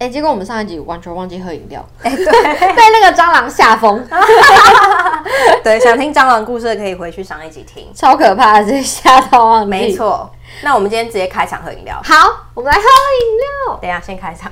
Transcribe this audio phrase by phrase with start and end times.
[0.00, 2.24] 哎、欸，结果我们上一集完全忘记喝饮料，哎、欸， 对，
[2.72, 4.02] 被那个蟑螂吓疯。
[5.62, 9.68] 对，想听蟑螂故事的可以回去上一集听，超可怕的，直接吓到忘记。
[9.68, 10.30] 没错，
[10.62, 12.00] 那我们今天直接开场喝饮料。
[12.02, 12.16] 好，
[12.54, 13.78] 我们来喝饮料。
[13.82, 14.50] 等一下，先开场。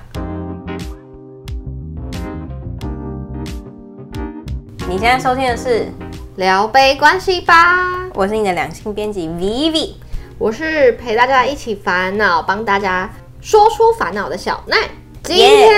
[4.87, 5.91] 你现在收听的是
[6.37, 9.95] 聊杯关系吧，我是你的两性编辑 Vivi，
[10.37, 13.09] 我是陪大家一起烦恼，帮大家
[13.41, 14.77] 说出烦恼的小奈。
[15.25, 15.71] 今天、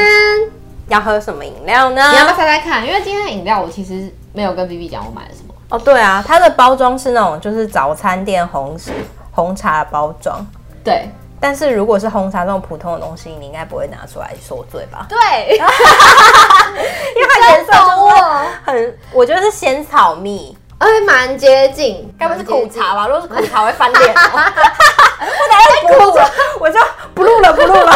[0.88, 2.10] 要喝什么饮料呢？
[2.10, 2.86] 你要不要猜猜看？
[2.86, 5.54] 因为今天的饮料我其实没有跟 Vivi 讲我买了什么。
[5.70, 8.78] 哦，对啊，它的包装是那种就是早餐店红
[9.32, 10.44] 红茶包装。
[10.84, 11.08] 对，
[11.40, 15.06] 但是如果是红茶这种普通的东西，你应该不会拿出来说对吧？
[15.08, 15.18] 对，
[15.56, 15.62] 因
[17.22, 18.22] 为它颜色就是
[18.64, 22.12] 很，我觉得是仙草蜜，哎，蛮接近。
[22.18, 23.06] 该不是苦茶吧？
[23.06, 24.14] 如果是苦茶会翻脸。
[25.20, 26.80] 我等下不录了，我就
[27.14, 27.92] 不录了，不录了。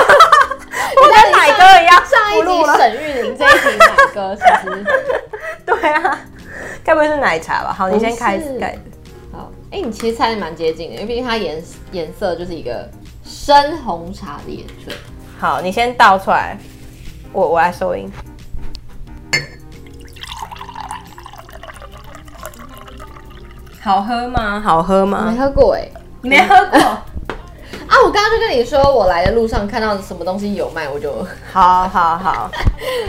[0.96, 2.48] 我跟奶哥一样，上一集
[2.78, 4.84] 沈玉玲，这一集奶哥，是不是？
[5.66, 6.20] 对啊，
[6.84, 7.72] 该不会是奶茶吧？
[7.72, 8.76] 好，你先开始盖。
[9.32, 12.88] 好，哎、欸，你其实猜的蛮接近的，因为毕竟它颜颜色就是一个
[13.24, 14.94] 深红茶的颜色。
[15.38, 16.56] 好，你先倒出来，
[17.32, 18.10] 我我来收音。
[23.82, 24.60] 好喝吗？
[24.60, 25.30] 好喝吗？
[25.30, 26.98] 没喝过哎、欸，没喝过。
[27.88, 27.96] 啊！
[28.04, 31.12] 我刚刚就跟你说，我来的路上看到什么东西有卖，我就
[31.52, 32.50] 好好好。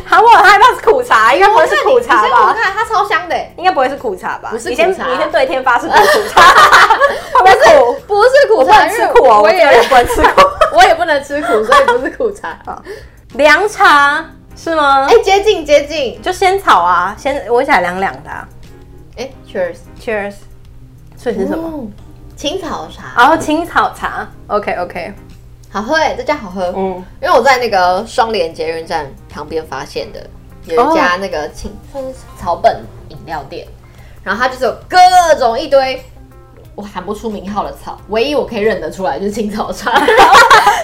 [0.05, 2.47] 好，我很害怕是苦茶，应该不会是苦茶吧？
[2.49, 4.49] 我看它超香的，应该不会是苦茶吧？
[4.51, 6.41] 不是苦茶，你先你先对天发誓不是苦茶，
[7.39, 10.41] 不是苦，不是苦茶，吃苦哦，我也不能吃苦，
[10.77, 12.57] 我也不能吃苦，所以不是苦茶。
[13.33, 15.07] 凉茶是吗？
[15.09, 18.29] 哎，接近接近，就仙草啊，先闻起来凉凉的。
[19.17, 20.33] 哎，Cheers Cheers，
[21.17, 21.87] 所以是什么？
[22.35, 25.13] 青草茶，然后青草茶，OK OK，
[25.71, 30.25] 好喝哎，这家好喝，嗯，因为我在那个双连捷运站旁边发现的，
[30.65, 32.01] 有一家那个青哦
[32.37, 33.65] 草本饮料店，
[34.23, 34.97] 然后它就是有各
[35.39, 36.03] 种一堆
[36.75, 40.35] 我喊不出名号的草，唯一我可以认得出来就是青草茶， 然后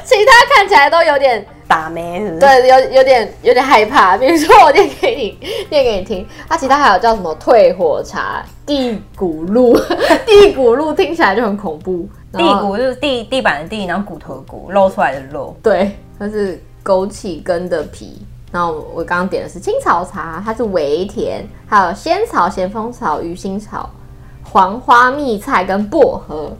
[0.05, 2.39] 其他看起来都有点打咩，是不是？
[2.39, 4.17] 对，有有点有点害怕。
[4.17, 5.37] 比如说我念给你
[5.69, 9.77] 念给你听，它其他还有叫什么退火茶、地骨露，
[10.25, 12.07] 地骨露听起来就很恐怖。
[12.31, 15.53] 地骨就是地地板的地，然后骨头的骨露出来的肉。
[15.61, 18.25] 对，它是枸杞根的皮。
[18.53, 23.89] 然后我刚刚点的是青草茶，它是微甜，还有仙草、咸丰草、鱼腥草。
[24.51, 26.51] 黄花蜜菜跟薄荷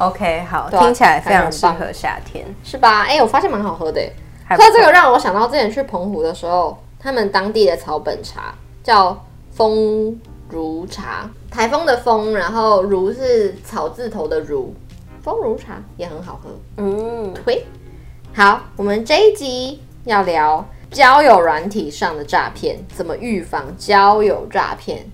[0.00, 3.02] ，OK，好，听起来非常适合夏天，是吧？
[3.02, 4.02] 哎、欸，我发现蛮好喝的，
[4.48, 14.74] 喝这个让我想到之前去澎湖的时候，他们当地的草本茶叫风如茶，台风的风，然后如是草字头的如，
[15.22, 17.64] 风如茶也很好喝，嗯，推，
[18.34, 25.08] 好，我们这一集要聊交友软体上的诈骗，怎么预防交友诈骗。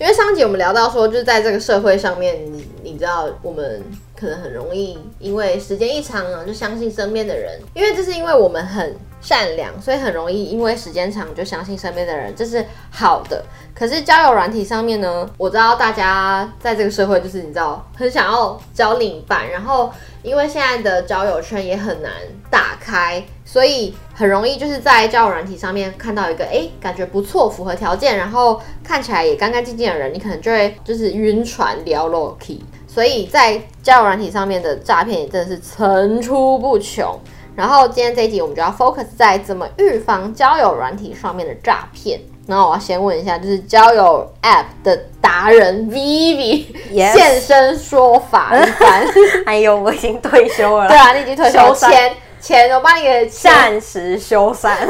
[0.00, 3.80] 因为上集我们聊到说，就是在这个社会上面，你你知道，我们
[4.16, 13.44] 可能很容易因为时间一长啊，就相信身边的人，因为这是因为我们很善良，所以很容易因为时间长就相信身边的人，这是好的。
[13.72, 22.10] 可是交友软体上面呢，我知道大家在这个社会就是你知道很想要交另一半，然后因为现在的交友圈也很难
[22.50, 23.24] 打开。
[23.46, 32.64] 所以很容易就是在交友软体上面看到一个哎、欸，感觉不错，符合条件，然后看起来也干干净净的人，你可能就会就是晕船聊 l o k y。
[32.86, 37.18] 所以在交友软体上面的诈骗也真的是层出不穷。
[37.56, 42.20] 然后今天这一集我们就要 focus 在怎么预防交友软体上面的诈骗。
[42.46, 47.14] 然后我要先问一下，就是交友 App 的达人 Vivi、yes.
[47.14, 49.04] 现身说法一番。
[49.46, 50.86] 哎呦，我已经退休了。
[50.86, 51.74] 对啊，你已经退休了。
[52.44, 54.76] 钱，我帮你给暂时修缮，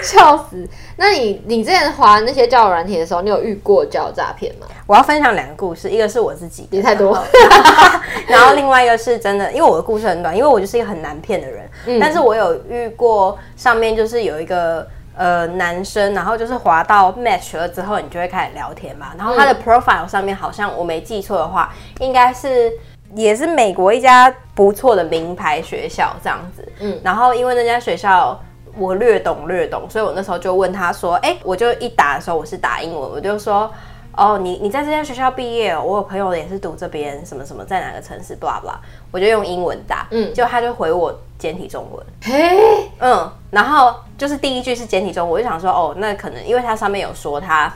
[0.00, 0.64] 笑死！
[0.94, 4.66] 那你你之前滑那些交友软体的时候，你有遇过交友诈骗吗？
[4.86, 7.20] 我要分享两个故事，一个是我自己，也太多，
[8.28, 14.86] 然后另外一个是真的，因为我的故事很短，因为我就是一个很难骗的人，嗯，但是我有遇过上面就是有一个
[15.16, 22.70] 呃男生，然后就是滑到 match 了之后，你就会开始聊天嘛，然后他的 profile 上面好像我没记错的话，应该是。
[23.14, 28.40] 也是美国一家不错的名牌学校这样子，嗯，然后因为那家学校
[28.76, 33.70] 我略懂略懂，所以我那时候就问他说，哎、欸，我就一打的时候我是打英文，我就说，
[34.16, 38.76] 哦，你你在这家学校毕业，我有朋友也是读这边，什么什么在哪个城市，blah blah，
[39.10, 47.70] 我就用英文打，嗯，就他就回我简体中文，嘿，嗯，然后就是第一句是简体中文，我就想说，哦，那可能因为他上面有说他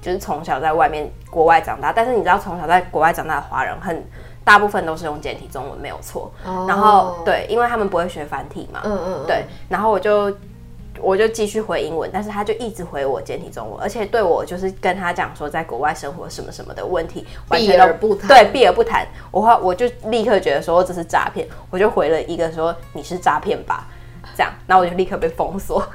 [0.00, 4.02] 就是从小在外面国外长大，但是你知道从小在国外长大的华人很。
[4.48, 6.32] 大部分都是用简体中文没有错。
[6.46, 8.80] 哦、然后对，因为他们不会学繁体嘛。
[8.82, 9.26] 嗯嗯，嗯。
[9.26, 10.34] 对，然后我就
[10.98, 18.26] 我就继续回英文，但是他就一直回我简体中文，而且对我就是跟他讲说在国外生活什么什么的问题，完全都不谈。
[18.26, 19.06] 对，避而不谈。
[19.30, 23.86] 我话我就立刻觉得说这是诈骗，我就回了一个说你是诈骗吧，
[24.34, 25.86] 这样，然后我就立刻被封锁。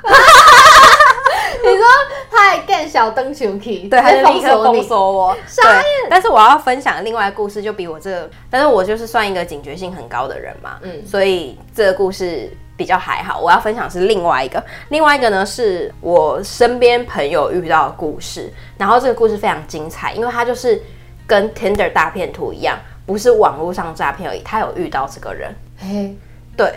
[1.64, 1.86] 你说
[2.32, 5.34] 他还更小灯球 key， 对，他就立刻封锁我。
[5.34, 13.40] 对，但是我要分享另外一个故事，就比我这个，但是我就是算一个警觉性很高的人嘛，嗯，所以这个故事比较还好。
[13.40, 20.82] 我要分享是另外一个，另外一个呢是我身边朋友遇到的故事，然后这个故事非常精彩，因为他就是
[21.28, 25.54] 跟 Tinder 大片图一样，不是网络上诈骗而已，他有遇到这个人。
[25.80, 26.16] 嘿，
[26.58, 26.74] 对。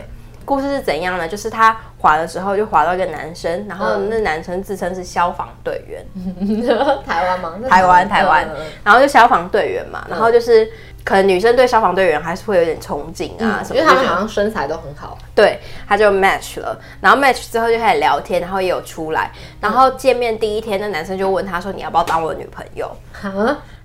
[0.46, 1.28] 故事是怎样呢？
[1.28, 6.66] 就是他滑的时候就滑到一个男生，然后那男生自称是消防队员，嗯、
[7.04, 7.52] 台湾吗？
[7.68, 8.08] 台湾。
[8.08, 8.48] 台湾，
[8.84, 10.66] 然后就消防队员嘛，然后就是
[11.06, 15.16] 可能女生对消防队员还是会有点憧憬啊什么，因为他们好像身材都很好。
[15.36, 19.30] 对，他就 match 了，然后 match 之后就开始聊天，然后也有出来，
[19.60, 22.90] 然后见面第一天，那男生就问他说：“你要不要当我女朋友？”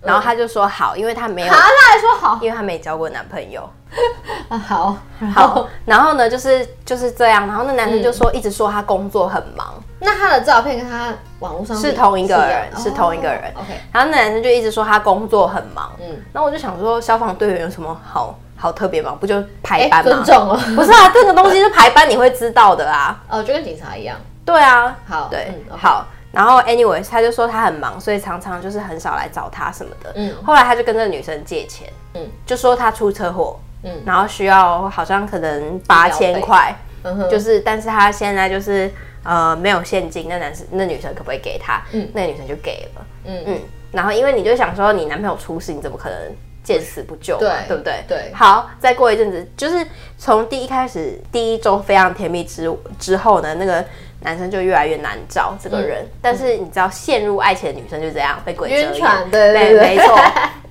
[0.02, 3.70] 然后他就说好，因为他没有，他还说好，因为他没交过男朋友。
[4.50, 4.98] 啊，好
[5.36, 9.76] 好，然后呢，就是就是这样，然后那男生就说，一直说他工作很忙。
[10.00, 13.44] 那他的照片跟他网络上是同一个人，是同一个人。
[13.56, 15.92] OK，然后那男生就一直说他工作很忙。
[16.00, 19.18] 嗯，然后我就想说，消防队员有什么好好特别忙？
[19.18, 20.12] 不就排班吗？
[20.12, 23.22] 尊重哦， 不是啊，这个东西是排班，你会知道的啊。
[23.28, 24.16] 哦，就跟警察一样。
[24.46, 26.06] 对啊，好，对，好。
[26.32, 30.14] 然后，anyways，他就说他很忙，所以常常就是很少来找他什么的。
[30.16, 36.74] 嗯，后来他就跟这个女生借钱，嗯，就说他出车祸，嗯，然后需要好像可能八千块，
[37.04, 38.90] 嗯哼，就是，但是他现在就是
[39.24, 41.82] 呃没有现金，那男生那女生可不可以给他？
[41.92, 43.60] 嗯，那女生就给了，嗯嗯，
[43.92, 46.18] 然后因为你就想说你男朋友出事，你怎么可能
[46.64, 47.40] 见死不救嘛？
[47.40, 48.04] 对，对不对？
[48.08, 48.32] 对。
[48.34, 49.86] 好，再过一阵子，就是
[50.18, 53.84] 从第一开始第一周非常甜蜜之之后呢，那个。
[54.24, 60.16] 男生就越来越难找这个人，嗯、但是你知道，陷入爱情的女生就这样被鬼遮眼，对对对，没错，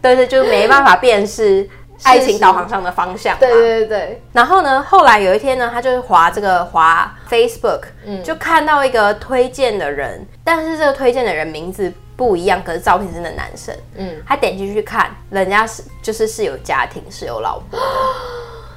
[0.01, 1.69] 对对，就没办法辨识
[2.03, 3.39] 爱情导航上的方向。
[3.39, 4.23] 对对对对。
[4.33, 17.85] 然后呢，后来有一天呢，他就是滑这个滑 Facebook，嗯，就看到一个推荐的人，但是这个推荐的人名字不一样，可是照片是那男生，嗯，他点进去看，人家是就是是有家庭，是有老婆的。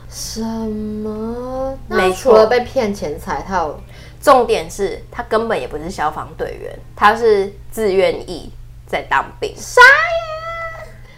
[0.10, 1.78] 什么？
[1.88, 3.80] 没错，除了被骗钱财，他有。
[4.22, 8.50] 重点是他根本也不是消防队员，他是自愿意
[8.88, 9.54] 在当兵。
[9.58, 10.23] 啥呀？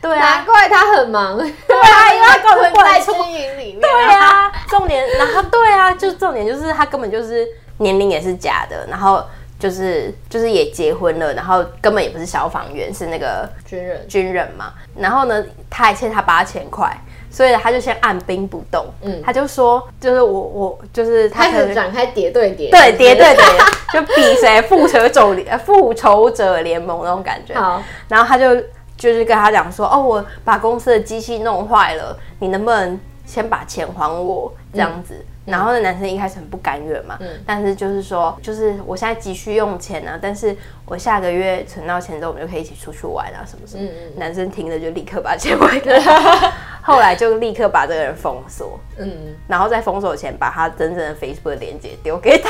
[0.05, 1.37] 对啊，难怪他很忙。
[1.37, 3.81] 对啊， 因为他根本在军营里面。
[3.81, 7.47] 对啊， 重点，然后对啊，就重点就是他根本就是
[7.77, 9.23] 年龄也是假的，然后
[9.59, 14.73] 就是就是也结婚了，然后根本也不是消防员，是那个军人军人嘛。
[14.97, 16.95] 然后呢，他还欠他八千块。
[17.31, 23.45] 所以他就先按兵不动，嗯，他就说，就是我我就是他可能展开叠对叠，对叠对叠，
[23.91, 27.53] 就比谁复仇者联复仇者联盟那种感觉。
[27.53, 28.55] 好，然后他就
[28.97, 34.53] 就是跟他讲说，哦，我把公司的机器弄坏了，你能不能先把钱还我？
[34.73, 35.13] 这样子。
[35.15, 40.57] 嗯然后那男生一开始很不甘愿嘛，嗯，但是就是说，就是我现在急需用钱啊，但是
[40.87, 43.83] 我下个月存到钱之后，我们就可以一起出去玩啊，什么什么。
[43.83, 44.13] 嗯嗯。
[44.19, 46.51] 男生听了就立刻把钱还给他，
[46.81, 52.49] 后来就立刻把这个人封锁，嗯，然后在封锁前把他真正的 Facebook 链接丢给他。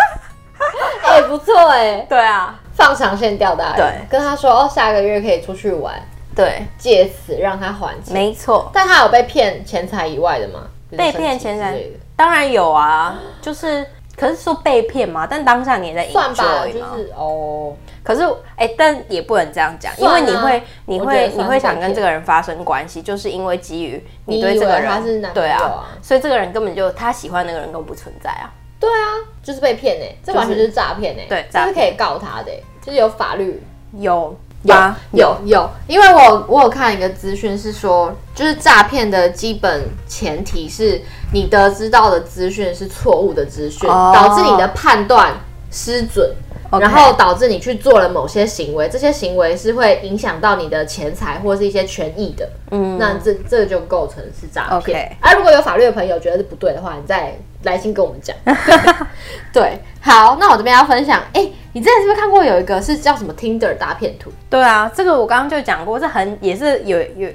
[1.04, 2.06] 哎，不错哎。
[2.08, 3.76] 对啊，放长线钓大鱼。
[3.76, 5.94] 对，跟他说哦，下个月可以出去玩，
[6.34, 8.12] 对，借此让他还钱。
[8.12, 8.70] 没错。
[8.72, 10.60] 但他有被骗钱财以外的吗？
[10.96, 11.74] 被骗钱财。
[12.14, 13.84] 当然有啊，就是，
[14.16, 17.74] 可是说被骗嘛，但当下你也在 enjoy 嘛，就是哦。
[18.02, 18.22] 可是
[18.54, 28.52] 哎、欸，但也不能这样讲，啊、因为你会，你会，你会想跟这个人发生关系，就是因为基于你对这个人，对啊，所以这个人根本就他喜欢那个人根本不存在啊。
[28.78, 33.62] 对啊，就是被骗哎、欸，这完全就是诈骗哎，对，这是可以告他的、欸，就是有法律
[33.98, 34.36] 有。
[34.62, 34.74] 有
[35.12, 41.00] 有有，因为我我有看一个资讯是说，就是诈骗的基本前提是
[41.32, 45.34] 你得知到的资讯是错误的资讯，导致你的判断
[45.70, 46.34] 失准，
[46.72, 52.48] 然后导致你去做了某些行为，这些行为是会影响到你的钱财或是一些权益的。
[52.70, 55.16] 嗯，那这这就构成是诈骗。
[55.20, 58.36] 而、啊、如果有法律的朋友觉得是不对的话，你再来信跟我们讲。
[59.52, 61.52] 对，好，那我这边要分享，哎、欸。
[61.72, 64.32] 你之前是不是看过有一个是叫什么 Tinder 大骗图？
[64.48, 67.28] 对啊，这个我刚刚就讲过，这很也是有有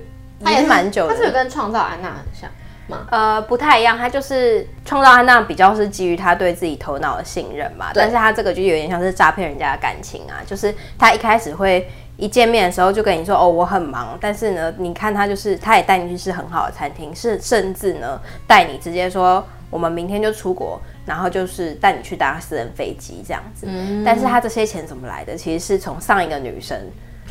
[0.43, 1.13] 它也是蛮久的。
[1.13, 2.49] 它是有跟创造安娜很像
[2.87, 3.07] 吗？
[3.11, 11.87] 呃，不太一样，他就是创造他那样比较是基于他对自己头脑的信任嘛，但是他这个就有点像是诈骗人家的感情啊，就是他一开始会。
[12.17, 23.65] 一见面的时候就跟你说哦，我很忙，但是呢，你看他就是他也带你去吃很好的餐厅，是甚至呢带你直接说我们明天就出国，然后就是带你去搭私人飞机这样子。
[23.67, 25.35] 嗯，但是他这些钱怎么来的？
[25.35, 26.77] 其实是从上一个女生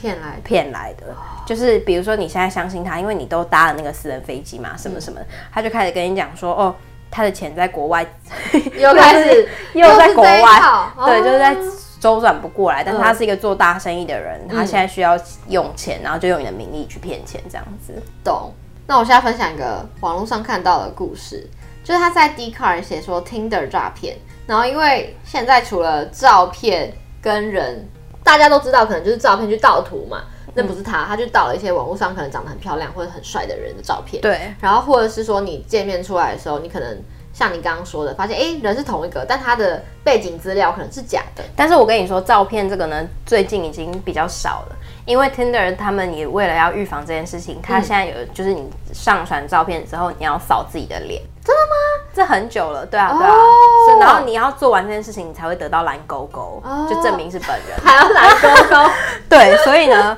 [0.00, 1.07] 骗来骗来的。
[1.47, 5.21] 就是比如说你现在相信他，因为你都搭了那个私人飞机嘛，什么什么，
[5.52, 6.75] 他就开始跟你讲说哦，
[7.11, 8.07] 他的钱在国外，
[8.78, 10.62] 又开始 又在国外，
[11.07, 11.57] 对，就是在。
[12.00, 17.92] 周转不过来，但是他是一个做大生意的人，嗯、他现在需要用钱，然后就用你的名义去骗钱，这样子。
[18.25, 18.54] 懂。
[18.87, 21.47] 那我现在分享一个网络上看到的故事，
[21.85, 24.16] 就是他在 Dcard 写说 Tinder 诈骗，
[24.47, 26.90] 然后因为现在除了照片
[27.21, 27.87] 跟人，
[28.30, 30.22] 大家都知道可能就是照片去盗图嘛，
[30.54, 34.20] 那不是他，他就盗了一些网络上可能长得很漂亮或者很帅的人的照片。
[34.22, 34.54] 对。
[34.60, 36.96] 然后或者是说你见面出来的时候，你可能。
[37.32, 41.44] 像你刚刚说的，发现哎，人是同一个，但他的背景资料可能是假的。
[41.54, 51.22] 但是我跟你说，照片这个呢，最近已经比较少了，因为 Tinder 他们也为了要预防这件事情，他现在有就是你上传照片之后，你要扫自己的脸。
[51.50, 52.07] 真的吗？
[52.14, 53.35] 这很久了，对啊，对啊。
[53.35, 54.02] Oh.
[54.02, 56.88] 然后你要做完这件事情，你才会得到蓝勾勾，oh.
[56.88, 57.78] 就证明是本人。
[57.83, 58.90] 还要蓝勾勾？
[59.28, 60.16] 对，所以呢，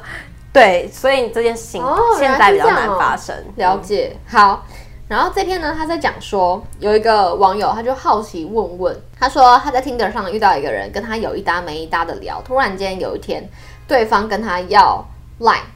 [0.53, 1.83] 对，所以这件事情
[2.19, 3.35] 现在比较难发生。
[3.37, 4.65] Oh, 了解，好。
[5.09, 13.47] 然后这篇呢，他在讲说，有一个网友他就好奇问问，他说他在 Tinder 上遇到一个人，跟他有一搭没一搭的聊，突然间有一天，
[13.87, 15.05] 对方跟他要
[15.41, 15.69] Line，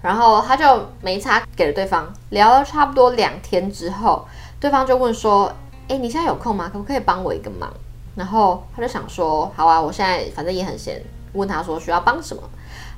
[0.00, 4.26] 然后他就没差给了对方，聊了差不多两天之后，
[4.60, 5.52] 对方就问说，
[5.88, 6.68] 哎，你现在有空吗？
[6.72, 7.72] 可不可以帮我一个忙？
[8.14, 12.42] 然后他就想说，好啊，我现在反正也很闲，问他说需要帮什么？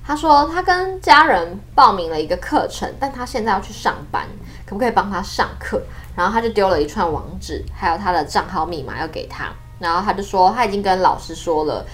[0.02, 4.26] 他说他跟家人报名了一个课程，但他现在要去上班。
[4.64, 5.83] 可不可以帮他上课？
[6.14, 9.49] 然后他就丢了一串网址，还有他的账号密码要给他。
[9.81, 11.85] 然后他就说他已经跟老师说了，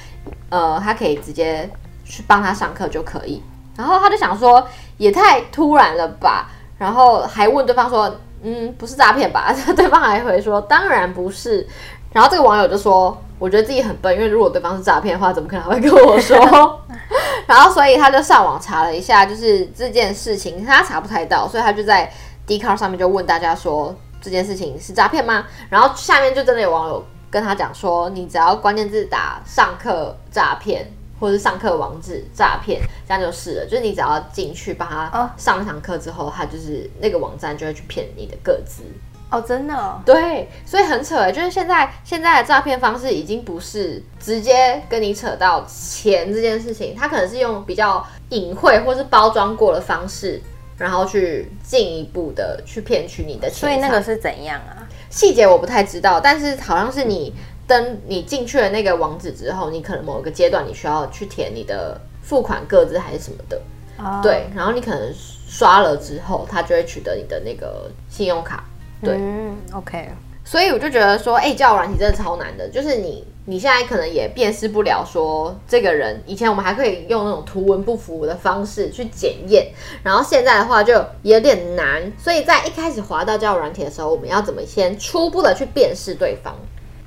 [0.50, 1.68] 呃，他可以直接
[2.04, 3.42] 去帮他上课就可以。
[3.76, 4.68] 然后他就想说
[4.98, 8.14] 也太突然了吧，然后还问对方说，
[8.46, 9.52] 嗯，不是诈骗吧？
[9.76, 11.66] 对方还回说当然不是。
[12.12, 16.80] 然后这个网友就说，我觉得自己很笨，因为如果对方是诈骗的话，怎么可能会跟我说？
[17.46, 22.10] 然后所以他就上网查了一下，就是这件事情他查不太到，所以他就在。
[22.46, 25.44] Dcard 上面就问大家说，这件事情是诈骗吗？
[25.68, 30.88] 然后下面就真的有网友跟他讲说，你只要关键字打上课诈骗
[31.18, 33.64] 或者是上课网址诈骗，这样就是了。
[33.64, 38.82] 就是你只要进去帮他上一堂课之后，他就是那个网站就会去骗你的个资
[39.30, 40.00] 哦，真的哦？
[40.04, 50.42] 对，所以很扯哎，就是现在现在的诈骗方式已经不是直接跟你扯到钱这件事情，他可能是用比较隐晦或是包装过的方式。
[50.78, 54.86] 然后去进一步的去骗取你的钱，所以那个是怎样啊？
[55.08, 57.32] 细节我不太知道，但是好像是你
[57.66, 63.60] 登你进去了那个网址之后，你可能某一个阶段你需要去填你的付款个资还是什么的，
[63.98, 68.64] 哦、对，然后你可能刷了之后，他就会取得你的那个信用卡，
[69.02, 70.08] 对、嗯、，OK。
[70.44, 73.24] 所以我就觉得说，哎、欸，交友软体真的超难的，就是你。
[73.48, 79.68] 你现在可能也辨识不了，说这个人以前我们还可以用那种图文不符的方式去检验，
[80.02, 80.92] 然后现在的话就
[81.22, 82.12] 有点难。
[82.18, 86.56] 所以在一开始滑到交友软体的时候，我们要怎么先初步的去辨识对方？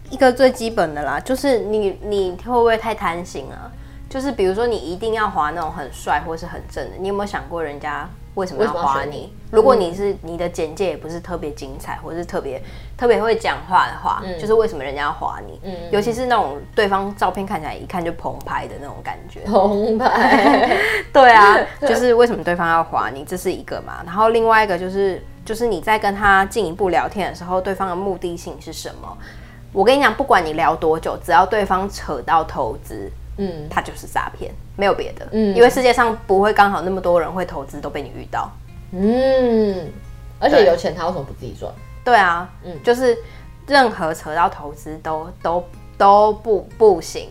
[0.09, 3.71] 一个最基本的啦，就是你你会不会太贪心啊？
[4.09, 8.09] 就是比如说你一定要滑那种很帅或是很正的，你有没有想过人家？
[8.35, 9.33] 为什么要滑你？
[9.51, 12.61] 如果你是你的简介也不是特别精彩，或是特别
[12.95, 15.59] 特别会讲话的话，嗯、就是为什么人家要滑你？
[15.63, 20.69] 嗯，尤其是那种对方照片看起来一看就澎湃的那种感觉，澎湃。
[21.11, 23.25] 对啊， 就是为什么对方要滑你？
[23.25, 24.01] 这是一个嘛。
[24.05, 29.17] 然后另外一个就是，就是你在跟他进一步聊天的时候，对方的目的性是什么？
[29.71, 33.11] 我跟你讲，不管你聊多久，只要对方扯到投资。
[33.41, 35.25] 嗯，他就是诈骗，没有别的。
[35.31, 38.51] 嗯，因为世界上不会刚好那么多人会投资都被你遇到。
[38.91, 39.87] 嗯，
[40.39, 41.71] 而且有钱他为什么不自己赚？
[42.03, 43.17] 对啊，嗯，就是
[43.65, 45.63] 任何扯到投资都都
[45.97, 47.29] 都不不行，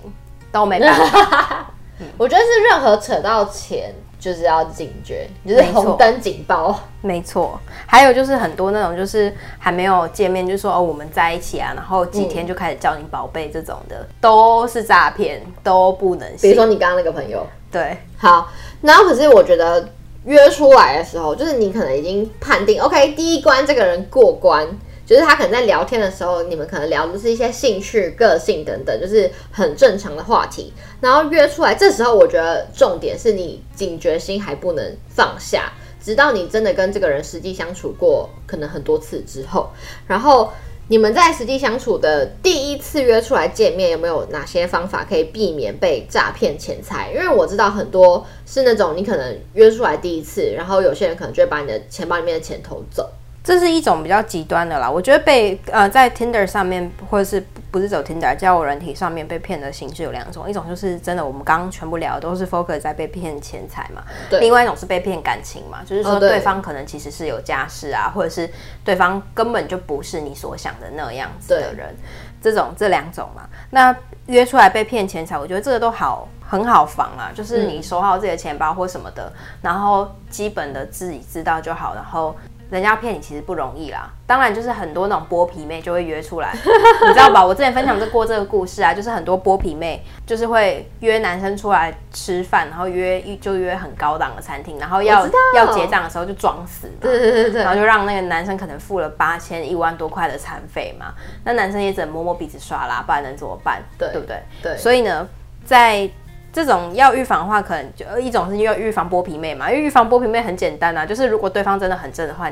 [0.50, 1.66] 都没办法。
[2.16, 3.94] 我觉得是任何扯到钱。
[4.18, 6.78] 就是要警觉，就是红灯警报。
[7.00, 16.40] 没错，还有就是很多那种就是还没有见面就说哦我们在一起啊，然后几天就开始叫你宝贝这种的，嗯、都是诈骗，都不能信。
[16.40, 19.88] 比如说你刚刚那个朋友，对，好，然后可是我觉得
[20.24, 24.66] 约出来的时候，就是你可能已经判定 OK，第一关这个人过关。
[25.08, 30.70] 就是他可能在聊天的时候，你们可能聊的是一些兴趣、个性等等，就是很正常的话题。
[31.00, 39.70] 然后约出来，这时候我觉得重点是你警觉心还不能放下，直到你真的跟这个人实际相处过可能很多次之后，
[40.06, 40.52] 然后
[40.88, 47.10] 你们在实际相处的第一次约出来见面，有没有哪些方法可以避免被诈骗钱财？
[47.14, 53.10] 因为我知道很多是那种你可能约出来第一次，然后有些人可能就会把你的钱包里面的钱偷走。
[53.44, 66.38] 这是一种比较极端的啦，我觉得被呃在 Tinder 上面或者是不是走 Tinder 交友软体上面被骗的形式有两种，一种就是真的我们刚刚全部聊的都是 focus 在被骗钱财嘛，对，另外一种是被骗感情嘛，就是说对。
[66.40, 68.48] 方可能其实是有家室啊，或者是
[68.84, 71.94] 对方根本就不是你所想的那样子的人，
[72.40, 73.94] 这种这两种嘛，那
[74.26, 82.34] 约出来被骗钱财，我觉得这个都好很好防啊，就是你收好自己的钱包或什么的，然后基本的自己知道就好，然后。
[82.70, 87.44] 人家骗你其实不容易啦，当然就是很多那种剥皮妹就会约出来， 你知道吧？
[87.44, 103.82] 我之前分享过这个故事啊，就是很多剥皮妹就是会约男生出来吃饭，然后约就约很高档的餐厅，然后要要结账的时候就装死，对对对对，然后就让那个男生可能付了八千一万多块的餐费嘛，那男生也只能摸摸鼻子刷啦，不然能怎么办？
[103.98, 104.42] 对对不对？
[104.62, 105.26] 对，所以呢，
[105.64, 106.08] 在
[106.52, 112.50] 这种要预防的话，可能就一种是要预防剥皮妹嘛，因为预防剥皮妹很简单啊，就是如果对方真的很正的话，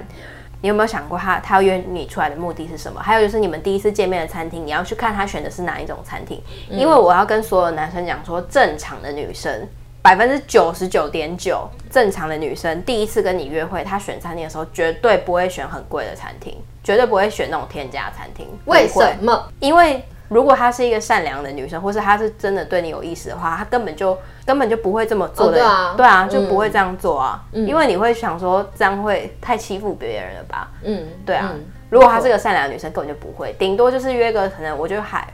[0.61, 3.01] 你有没有想过他他要约你出来的目的是什么？
[3.01, 6.41] 还有就是你们第一次见面的餐厅，你要去看他选的是哪一种餐厅？
[6.69, 9.67] 因为我要跟所有男生讲说，正常的女生
[10.03, 18.47] 百分之九十九点九正常的女生第一次跟你约会，她选餐厅的时候绝对不会选很贵的餐厅，绝对不会选那种天价餐厅。
[18.67, 19.49] 为什么？
[19.59, 20.05] 因为。
[20.29, 25.53] 如果她是一个善良的女生，或是她是真的对你有意思的话，她根本就根本就不会这么做的。
[25.53, 27.43] 哦、对啊，对啊，就不会这样做啊。
[27.53, 30.69] 嗯、因为你会想说这样会太欺负别人了吧？
[30.83, 31.53] 嗯，对啊。
[31.55, 35.27] 嗯、如果她是个善良的女生，根本就不会，顶多就是约个可能我觉得还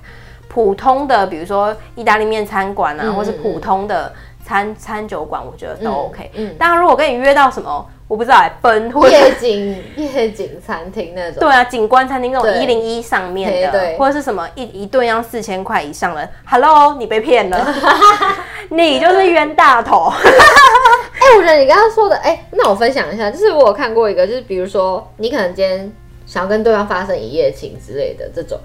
[0.49, 4.13] 普通的，比如说意大利面餐馆啊，嗯、或是普通的
[4.45, 6.31] 餐餐酒馆，我觉得都 OK。
[6.35, 7.87] 嗯，当然如果跟你约到什么。
[8.09, 17.75] 我不知道哎，奔或夜景夜景餐厅那种，对啊，景观餐厅那种一零一上面的，或者是什么一一顿要四千块以上的，Hello，你被骗了，
[18.69, 20.13] 你就是冤大头。
[20.13, 25.91] 哎、欸，我觉得你刚刚说的，哎、欸，那我分享一下，就是我有看过一个，就是比如说你可能今天
[26.27, 28.59] 想要跟对方发生一夜情之类的这种，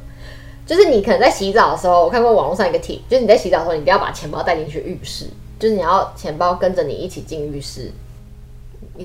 [0.65, 5.25] 就是你可能在洗澡的时候，我看过网络上一个帖，就是你在洗澡的时候，你不要把钱包带进去浴室，
[5.59, 7.91] 就是你要钱包跟着你一起进浴室。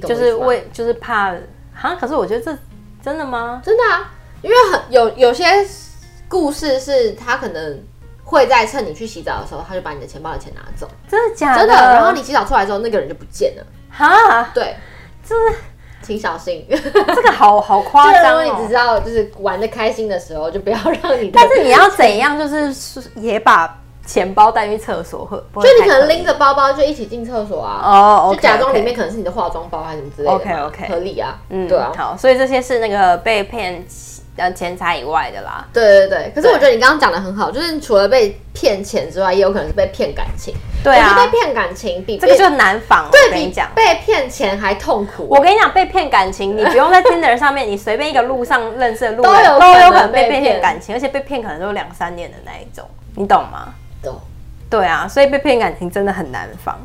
[0.06, 1.34] 就是为就是怕
[1.74, 2.58] 哈，可是我觉得这
[3.02, 3.60] 真的吗？
[3.62, 4.10] 真的啊，
[4.40, 5.44] 因为很有有些
[6.28, 7.78] 故事是他可能
[8.24, 11.58] 会在趁你去洗澡的时候，他就把你的钱包的钱拿走，真的假的？
[11.58, 11.74] 真的。
[11.74, 13.66] 然后你洗澡出来之后，那个人就不见了。
[13.90, 14.74] 哈，对，
[15.22, 15.56] 就是
[16.00, 18.42] 请小心，这个好好夸张哦。
[18.44, 21.30] 如果你只知道就是玩的开心的时候，就不要让你。
[21.30, 23.78] 但是你要怎样，就是也把。
[24.04, 33.84] 钱包带去厕所，就你可能拎着包包就一起进厕所啊，哦，oh, 就假装里面可能是你的化妆包还是什么之类的，OK OK，合理啊，嗯，对啊，好，所以这些是那个被骗
[34.36, 43.68] 呃钱财以外的啦，对对对，可是我觉得你刚刚讲的很好，就是除了被骗钱之外，也有可能是被骗感情，对啊，被骗感情比这个就难防，对，比讲。
[43.74, 45.28] 被骗钱还痛苦。
[45.30, 52.84] 我跟你讲，被骗感情，你不用在 Tinder 上面，你随便一个路上认识的路人都有可能被骗感情，而且被骗可能都两三年的那一种，
[53.14, 53.72] 你懂吗？
[54.02, 54.20] 懂。
[54.68, 56.78] 对啊，所以被骗感情真的很难防。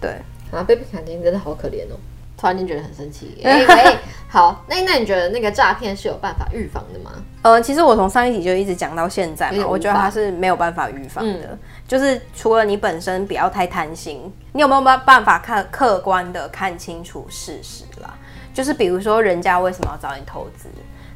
[0.00, 0.10] 对
[0.52, 1.98] 啊，被骗感情真的好可怜哦，
[2.36, 3.38] 突然间觉得很生气。
[3.42, 7.10] 哎、欸，好，那那你觉得那个诈骗是有办法预防的吗？
[7.42, 11.48] 呃，其实我从上一集就一直讲到现在嘛，我觉得它是没有办法预防的。
[11.50, 18.14] 嗯、就是除了你本身不要太贪心，你有没有办办法看客观的看清楚事实啦？
[18.54, 20.68] 就是比如说人家为什么要找你投资，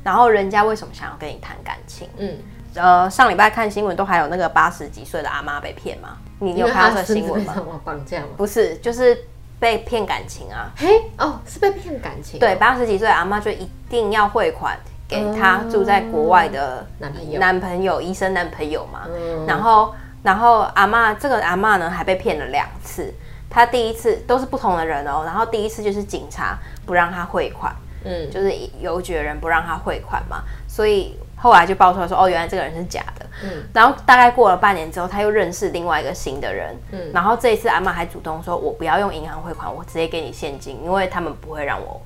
[0.03, 2.09] 然后人家为什么想要跟你谈感情？
[2.17, 2.37] 嗯。
[2.75, 6.17] 呃，上礼拜看新闻都还有那个八十几岁的阿妈被骗吗？
[6.39, 7.55] 你有看到这个新闻吗？
[7.85, 8.27] 绑架吗？
[8.37, 9.17] 不是，就是
[9.59, 10.71] 被骗感情啊！
[10.77, 12.39] 嘿，哦，是被骗感情。
[12.39, 14.79] 对，八十几岁阿妈就一定要汇款
[15.09, 19.01] 给她住在国外的男朋友，男朋友医生男朋友嘛。
[19.09, 19.45] 嗯。
[19.47, 23.13] 然后，然后阿妈这个阿妈呢还被骗了两次。
[23.51, 26.57] 她第一次都是不同的人哦，然后第一次就是警察
[26.87, 31.19] 不让她汇款，嗯，就是邮局的人不让他汇款嘛，所以。
[31.41, 33.25] 后来就爆出来说，哦，原来这个人是假的。
[33.43, 36.77] 嗯，然后大概过了半年之后，他又认识另外一个新的人。
[36.93, 42.03] 嗯，然后这一次阿妈还主动说，我不要用银行汇款，我直接给你现金，因为他们不会让我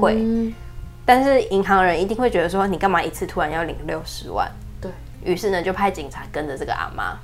[0.00, 0.14] 汇。
[0.20, 0.54] 嗯，
[1.04, 4.48] 但是银行人一定会觉得说，你干嘛一次突然要领六十万？
[4.80, 4.88] 对，
[5.24, 7.18] 于是呢，就派警察跟着这个阿妈，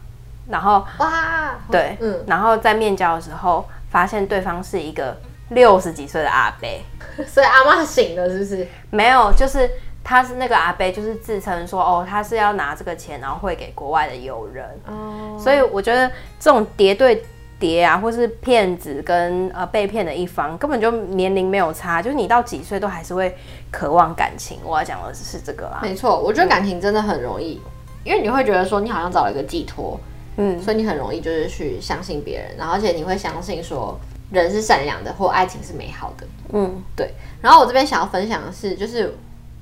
[0.48, 5.16] 然后哇，对，嗯，然后在面交的时候，发现对方是一个
[5.50, 6.68] 六十几岁的阿伯，
[7.24, 8.66] 所以阿妈醒了，是不是？
[8.90, 9.70] 没有，就是。
[10.08, 14.64] 他是那个阿贝，就是自称说哦，他是要拿这个钱，然后汇给国外的友人。
[14.86, 17.20] 哦，所以我觉得这种叠对
[17.58, 23.36] 叠啊，或是骗子跟呃被骗的一方，根本就年龄没有差，就是你到几岁都还是会
[23.72, 24.60] 渴望感情。
[24.64, 25.80] 我要讲的是这个啦。
[25.82, 27.60] 没错，我觉得感情真的很容易，
[28.04, 29.98] 因为你会觉得说你好像找了一个寄托，
[30.36, 33.98] 嗯，所以你很容易就是去相信别人，然后而且你会相信说
[34.30, 37.12] 人是善良的或爱情是美好的，嗯，对。
[37.42, 39.12] 然后我这边想要分享的是，就是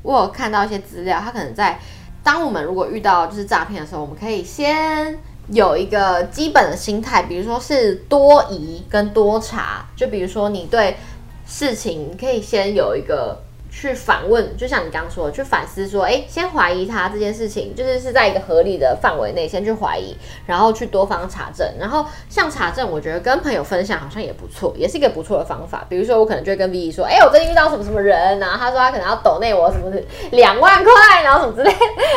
[0.05, 1.81] 我有看到一些资料，他可能在
[2.23, 5.19] 当我们如果遇到就是诈骗的时候，我们可以先。
[5.49, 10.97] 有一个基本的心态，比如说是多疑跟多查，就比如说你对
[11.45, 13.44] 事情可以先有一个。
[13.77, 21.69] 去反问，就像你刚刚说的，去反思说，哎，先怀疑他这件事情，就是是在一个合理的范围内先去怀疑，然后去多方查证。
[21.79, 25.85] 然后像查证，我觉得跟朋友分享好像也不错，也是一个不错的方法。
[25.89, 29.93] 比如说，我可能就会跟 V 说，哎，我最近遇到什么什么人，然后他说他可能要抖内我什么
[30.31, 31.75] 两万块，然后什么之类，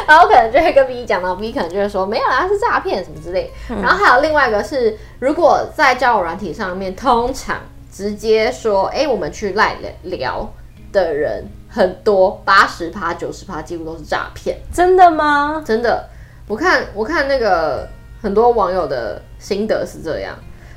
[0.08, 3.52] 然后我可能就会跟 V 讲到，V 可能就会说没有啦，他是诈骗什么之类。
[3.68, 7.58] 然后还有另外一个是，如果在交友软体上面，通常
[7.92, 10.48] 直接说，哎，我们去赖聊。
[10.92, 14.58] 的人很多，八十趴、九十趴几乎都是诈骗。
[14.74, 15.64] 真的吗？
[15.66, 16.08] 真的，
[16.48, 17.88] 我看我看那个
[18.22, 20.36] 很多网友的心得是这样，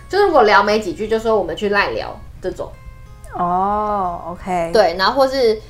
[0.09, 2.70] 就是如果聊没几句，就说我们去赖聊这种。
[3.35, 5.61] 哦，OK，对，然后或是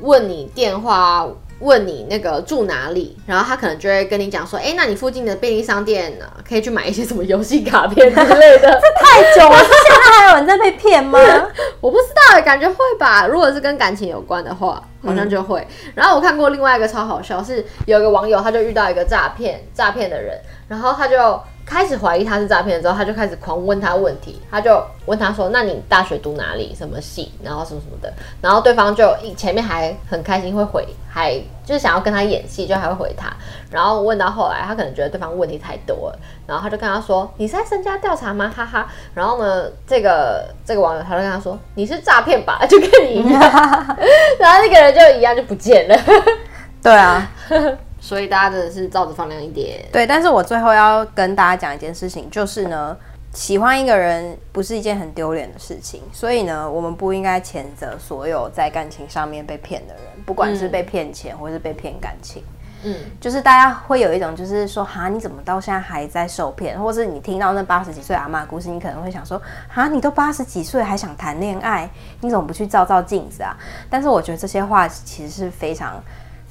[0.00, 1.26] 问你电话。
[1.62, 8.68] 问你那个住哪里，然后他可能就会跟你讲说，哎，那你附近的便利商店呢，可以去买一些什么游戏卡片之类的。
[8.82, 11.18] 这太久了，现在还有人在被骗吗？
[11.80, 13.26] 我不知道，感觉会吧。
[13.26, 15.60] 如果是跟感情有关的话，好像就会。
[15.60, 21.40] 嗯、然后我看过另外一个超好笑，是有一个网友他就遇到一个诈骗诈骗的人，然后他就。
[21.64, 26.74] 开始怀疑他是诈骗之后，他就开始狂问他问题，他就问他说：“那你大学读哪里？
[26.76, 27.32] 什么系？
[27.42, 33.32] 然后什么什么的。”然后对方就一前面还很开心会回，还就是想要跟他演戏，就还会回他。
[33.70, 38.86] 然后问到后来，他可能觉得对方问题太多了，然后他就跟他说：“你是在身家调查吗？”哈哈。
[39.14, 42.64] 然后呢，这个这个网友他就跟他说：“你是诈骗吧？
[42.68, 43.40] 就跟你一样。
[44.38, 45.96] ”然后那个人就一样就不见了。
[46.82, 47.30] 对啊。
[48.04, 49.80] 所以大家真的是照着放亮一点。
[49.92, 52.96] 对，但是我最后要跟大家讲一件事情，就是呢，
[53.32, 62.42] 喜欢一个人不是一件很丢脸的事情，所以呢，我们不应该谴责所有在感情上面被骗的人，不管是被骗钱或是被骗感情。
[62.82, 66.76] 嗯，就是大家会有一种就是说，哈，你怎么到现在还在受骗？
[66.76, 71.88] 或是你听到那八十几岁阿妈的故事，你可能会想说，哈，你都八十几岁还想谈恋爱，
[72.20, 73.56] 你怎么不去照照镜子啊？
[73.88, 76.02] 但是我觉得这些话其实是非常。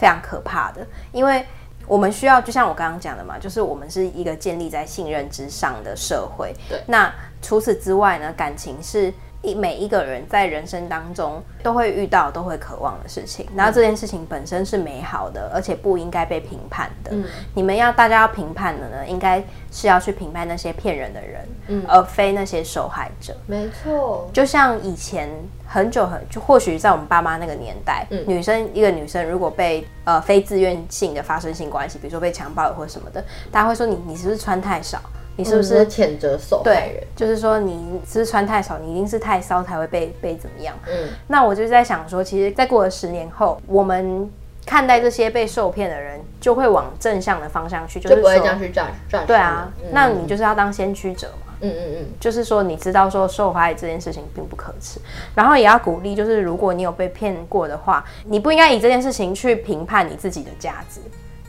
[0.01, 1.45] 非常可怕的，因为
[1.85, 6.55] 我们需要，就像我刚刚讲的嘛，就是我们是一个建立在信任之上的社会。
[6.67, 13.47] 对，那除此之外呢，感情是一每一个人在人生当中都会遇到、都会渴望的事情。
[13.55, 17.11] 然后这件事情本身是美好的，而且不应该被评判的。
[17.13, 23.35] 嗯，你们要大家要评判的呢，应该是要去评判那些骗人的人，嗯，而非那些受害者。
[23.47, 25.29] 没错，就像以前。
[25.73, 34.99] 很久很就或许在我们爸妈那个年代，嗯、女生一个女生如果被呃非自愿性的发生性关系，比如说被强暴了或什么的，大家会说你你是不是穿太少？
[35.37, 37.03] 你是不是谴责受害人？
[37.15, 38.77] 就是说你是不是穿太少？
[38.77, 40.75] 你一定是太骚才会被被怎么样？
[40.87, 44.29] 嗯，那我就在想说，其实再过了十年后，我们
[44.65, 49.25] 看待这些被受骗的人，就会往正向的方向去，就不会这样去赚赚。
[49.25, 51.53] 对啊，嗯、那你就是要当先驱者嘛。
[51.63, 54.99] 嗯嗯嗯，就是说，你知道说受害这件事情并不可耻，
[55.35, 60.99] 然后也要鼓励，就是如果你有被骗过的话，你不应该以这件事情去评判你自己的价值，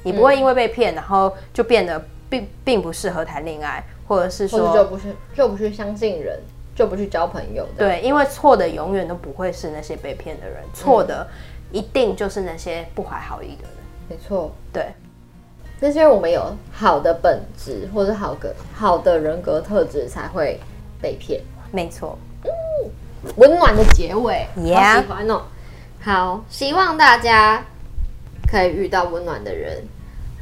[0.02, 1.98] 你不会因为被骗，然后就变得
[2.32, 6.40] 并并不适合谈恋爱，或者是说就不是就不去相信人，
[6.74, 7.68] 就不去交朋友。
[7.76, 11.28] 对，因为错的永远都不会是那些被骗的人，错的
[11.70, 13.76] 一定就是那些不怀好意的人。
[14.08, 14.86] 没错，对。
[15.78, 20.58] 那是因为我们有好的本质或者好个好的人格特质才会
[21.02, 21.38] 被骗。
[21.70, 22.50] 没错，嗯，
[23.36, 25.42] 温暖的结尾.好喜欢哦。
[26.00, 27.62] 好，希望大家
[28.50, 29.82] 可以遇到温暖的人。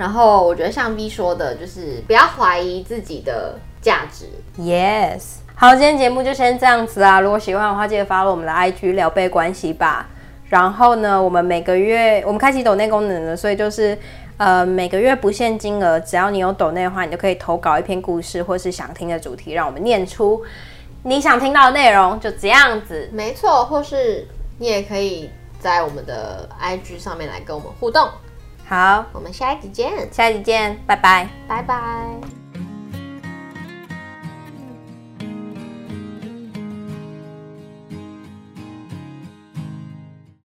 [0.00, 4.24] 然后我觉得像 V 说的，就是不要怀疑自己的价值。
[4.58, 5.40] Yes。
[5.54, 7.20] 好，今天节目就先这样子啊。
[7.20, 10.08] 如果喜欢的话，记得 follow 我们的 IG 聊备关系吧。
[10.48, 13.98] 然后呢，我们每个月我们开启抖内功能了，所以就是。
[14.38, 20.42] 呃，每个月不限金额，只要你有抖内的话，你就可以投稿一篇故事，或是想听的主题，让我们念出
[21.02, 23.10] 你想听到的内容，就这样子。
[23.12, 28.08] 没错，或是你也可以在我们的 IG 上面来跟我们互动。
[28.70, 32.39] 好，我们下一集见，下一集见，拜拜，拜拜。